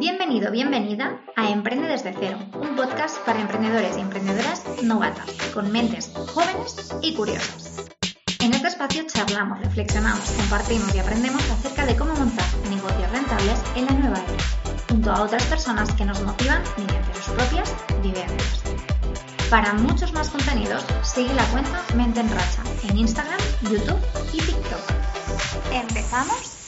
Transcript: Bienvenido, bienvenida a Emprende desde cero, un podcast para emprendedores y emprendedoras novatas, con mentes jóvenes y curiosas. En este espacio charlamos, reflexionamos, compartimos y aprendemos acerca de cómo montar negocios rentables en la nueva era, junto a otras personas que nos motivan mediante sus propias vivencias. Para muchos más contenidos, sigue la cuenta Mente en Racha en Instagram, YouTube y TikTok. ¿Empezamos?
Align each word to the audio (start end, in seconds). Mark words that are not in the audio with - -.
Bienvenido, 0.00 0.50
bienvenida 0.50 1.20
a 1.36 1.50
Emprende 1.50 1.86
desde 1.86 2.14
cero, 2.18 2.38
un 2.54 2.74
podcast 2.74 3.18
para 3.26 3.38
emprendedores 3.38 3.98
y 3.98 4.00
emprendedoras 4.00 4.64
novatas, 4.82 5.30
con 5.52 5.70
mentes 5.70 6.10
jóvenes 6.32 6.94
y 7.02 7.14
curiosas. 7.14 7.84
En 8.38 8.54
este 8.54 8.68
espacio 8.68 9.04
charlamos, 9.06 9.60
reflexionamos, 9.60 10.24
compartimos 10.30 10.94
y 10.94 11.00
aprendemos 11.00 11.42
acerca 11.50 11.84
de 11.84 11.96
cómo 11.96 12.14
montar 12.14 12.46
negocios 12.70 13.10
rentables 13.12 13.60
en 13.76 13.84
la 13.84 13.92
nueva 13.92 14.16
era, 14.20 14.74
junto 14.88 15.12
a 15.12 15.20
otras 15.20 15.44
personas 15.44 15.92
que 15.92 16.06
nos 16.06 16.22
motivan 16.22 16.62
mediante 16.78 17.14
sus 17.16 17.34
propias 17.34 17.74
vivencias. 18.02 18.62
Para 19.50 19.74
muchos 19.74 20.14
más 20.14 20.30
contenidos, 20.30 20.82
sigue 21.02 21.34
la 21.34 21.44
cuenta 21.48 21.84
Mente 21.94 22.20
en 22.20 22.30
Racha 22.30 22.62
en 22.88 22.96
Instagram, 22.96 23.40
YouTube 23.64 24.00
y 24.32 24.38
TikTok. 24.38 24.80
¿Empezamos? 25.74 26.59